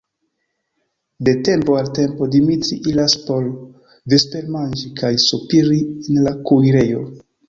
[1.25, 3.49] De tempo al tempo Dimitri iras por
[4.13, 7.05] vespermanĝi kaj sopiri en la kuirejo.